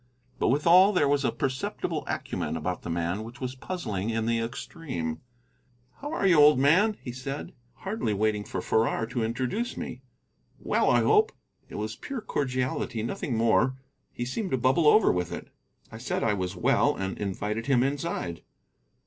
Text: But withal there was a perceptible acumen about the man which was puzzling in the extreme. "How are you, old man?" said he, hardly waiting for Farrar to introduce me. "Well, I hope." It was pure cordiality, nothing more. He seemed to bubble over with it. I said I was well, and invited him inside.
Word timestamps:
But 0.39 0.47
withal 0.47 0.93
there 0.93 1.07
was 1.07 1.23
a 1.23 1.31
perceptible 1.31 2.03
acumen 2.07 2.57
about 2.57 2.81
the 2.81 2.89
man 2.89 3.23
which 3.23 3.39
was 3.39 3.53
puzzling 3.53 4.09
in 4.09 4.25
the 4.25 4.39
extreme. 4.39 5.21
"How 5.97 6.11
are 6.11 6.25
you, 6.25 6.39
old 6.39 6.57
man?" 6.57 6.97
said 7.13 7.49
he, 7.49 7.53
hardly 7.83 8.11
waiting 8.11 8.43
for 8.43 8.63
Farrar 8.63 9.05
to 9.05 9.23
introduce 9.23 9.77
me. 9.77 10.01
"Well, 10.57 10.89
I 10.89 11.01
hope." 11.01 11.31
It 11.69 11.75
was 11.75 11.95
pure 11.95 12.21
cordiality, 12.21 13.03
nothing 13.03 13.37
more. 13.37 13.75
He 14.11 14.25
seemed 14.25 14.49
to 14.49 14.57
bubble 14.57 14.87
over 14.87 15.11
with 15.11 15.31
it. 15.31 15.49
I 15.91 15.99
said 15.99 16.23
I 16.23 16.33
was 16.33 16.55
well, 16.55 16.95
and 16.95 17.15
invited 17.19 17.67
him 17.67 17.83
inside. 17.83 18.41